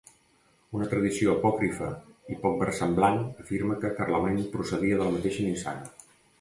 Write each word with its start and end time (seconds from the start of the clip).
Una 0.77 0.87
tradició 0.93 1.33
apòcrifa 1.39 1.89
i 2.33 2.39
poc 2.47 2.57
versemblant 2.63 3.21
afirma 3.45 3.79
que 3.85 3.95
Carlemany 4.01 4.43
procedia 4.59 4.99
de 5.03 5.07
la 5.09 5.15
mateixa 5.21 5.49
nissaga. 5.53 5.97